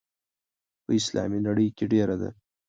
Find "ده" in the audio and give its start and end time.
2.21-2.29